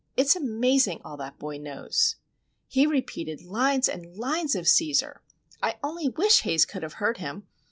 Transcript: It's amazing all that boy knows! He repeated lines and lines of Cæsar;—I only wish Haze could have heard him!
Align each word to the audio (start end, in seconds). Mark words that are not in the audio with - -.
It's 0.17 0.35
amazing 0.35 0.99
all 1.05 1.15
that 1.17 1.37
boy 1.37 1.59
knows! 1.59 2.15
He 2.67 2.87
repeated 2.87 3.43
lines 3.43 3.87
and 3.87 4.15
lines 4.17 4.55
of 4.55 4.65
Cæsar;—I 4.65 5.75
only 5.83 6.09
wish 6.09 6.41
Haze 6.41 6.65
could 6.65 6.81
have 6.81 6.93
heard 6.93 7.17
him! 7.17 7.45